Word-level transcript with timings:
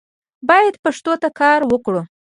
باید 0.49 0.75
پښتو 0.83 1.11
ته 1.21 1.29
کار 1.39 1.59
وکړو 1.71 2.01